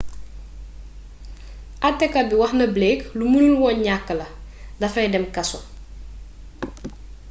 atekat 1.89 2.25
bi 2.29 2.35
wax 2.41 2.51
na 2.59 2.65
blake 2.75 3.03
lu 3.17 3.25
mënul 3.31 3.55
woon 3.61 3.77
ñakk 3.85 4.07
la 4.19 4.27
dafay 4.81 5.07
dem 5.13 5.25
kaso 5.35 5.59